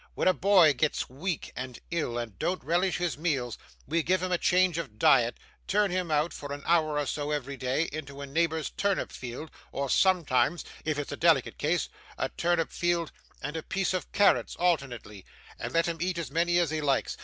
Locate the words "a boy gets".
0.27-1.11